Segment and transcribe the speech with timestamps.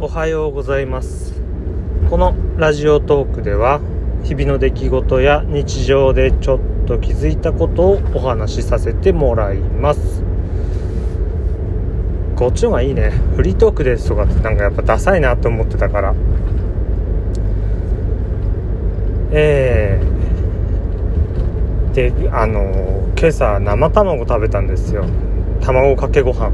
[0.00, 1.34] おはようございます。
[2.08, 3.80] このラジオトークでは
[4.22, 10.22] 日々の出来事や日常でちょっと気づいたことをお話しさせてもらいます。
[12.36, 13.10] こっちの方がいいね。
[13.34, 16.14] フリートークですとかってなんかやっぱダサいなと思ってたから。
[19.32, 25.06] えー、であの今朝生卵食べたんですよ。
[25.60, 26.52] 卵かけご飯。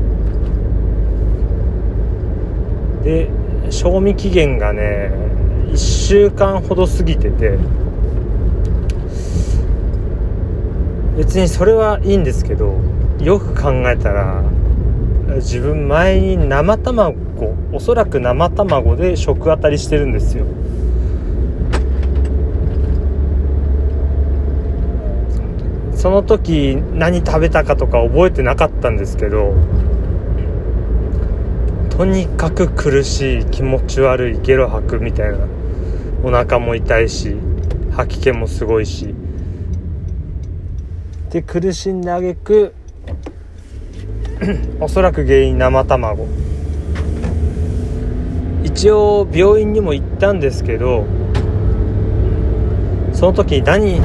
[3.05, 3.29] で
[3.71, 5.11] 賞味期限がね
[5.69, 7.59] 1週間ほど過ぎてて。
[11.17, 12.75] 別にそれはいいんですけど
[13.21, 14.43] よく考えたら
[15.37, 17.15] 自分前に生卵
[17.73, 20.45] おそらく生卵で食当たりしてるんですよ。
[25.95, 29.55] その時何食べたかとか覚えてなかったんですけど
[31.97, 35.39] とにかく苦しい気持ち悪いゲロ吐くみたいな。
[36.25, 37.37] お腹も痛いし
[37.93, 39.15] 吐き気もすごいし。
[41.31, 42.75] で苦しんであげく
[44.81, 46.27] おそらく原因生卵。
[48.65, 51.07] 一応病院にも行ったんですけど
[53.13, 54.01] その時何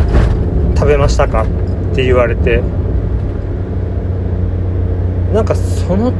[0.75, 2.61] 食べましたかって言われて
[5.33, 6.13] なんかその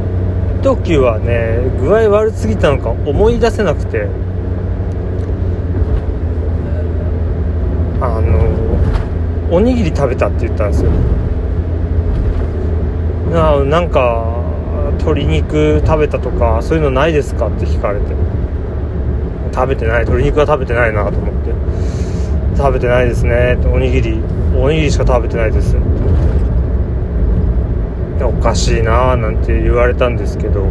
[0.62, 4.08] 時はね具合悪すぎたのか思い出せなくて。
[8.02, 8.38] あの
[9.54, 10.90] おにぎり食べたって言ったんですよ。
[13.30, 14.24] ななんか
[14.92, 18.06] 鶏肉食べたとかそういうのないですかって聞かれて。
[19.52, 21.50] 食べてない鶏肉は食べてないなと思って。
[22.56, 24.20] 食べてないですねおにぎり
[24.54, 25.74] おにぎりしか食べてないです
[28.50, 30.66] かしいなーなんて言われたんですけど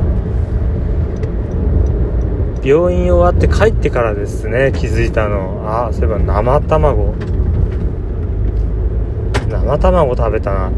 [2.62, 5.64] 病院終わって帰ってからですね気づいたの。
[5.66, 7.14] ああそういえば生卵。
[9.50, 10.78] 生卵食べたなって。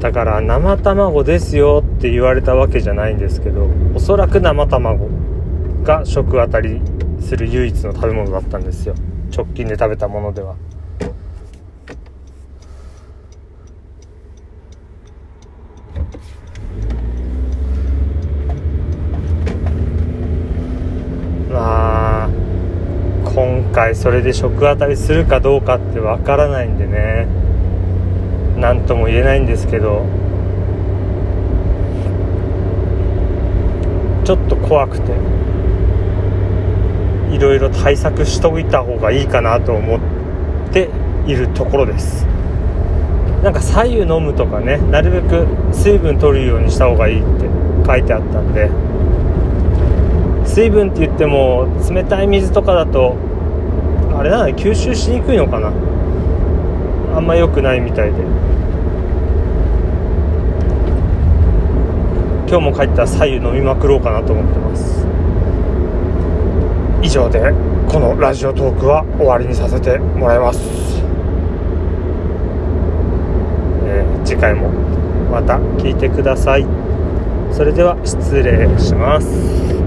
[0.00, 5.10] だから生卵ですよって言われたわけじゃないんですけどおそらく生卵
[5.82, 6.80] が食当たり
[7.20, 8.94] する唯一の食べ物だったんですよ。
[9.36, 10.56] 直近で食べたものでは
[21.50, 22.28] まあ
[23.24, 27.28] 今回それで食当たりするかどうかってわからないんでね。
[28.56, 30.04] 何とも言えないんですけど。
[34.24, 35.12] ちょっと怖くて。
[37.30, 40.00] いろいろ対策しといた方がいいかなと思っ
[40.72, 40.90] て
[41.28, 42.26] いるところです。
[43.44, 47.46] なんか左右飲むとかねなるべく水分取るようにした方がいいって
[47.86, 48.70] 書いてあったんで。
[50.44, 53.14] 水分って言っても冷たい水とかだと
[54.18, 55.72] あれなの吸収しにくいのかな。
[57.16, 58.18] あんま良くないみたいで。
[62.48, 65.06] 今日も帰ったら左右飲みまくろうかなと思ってます。
[67.00, 67.40] 以上で
[67.86, 71.00] このラジオトークは終わりにさせてもらいます、
[73.86, 74.68] えー、次回も
[75.30, 76.66] また聞いてください。
[77.52, 79.77] それでは失礼します。